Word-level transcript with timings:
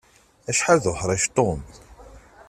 Acḥal 0.49 0.77
d 0.83 0.85
uḥṛic 0.91 1.25
Tom! 1.35 1.59